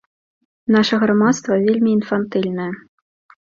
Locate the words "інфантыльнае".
1.97-2.67